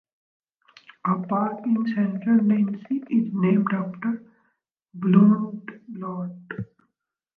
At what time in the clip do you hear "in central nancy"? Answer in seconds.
1.63-3.03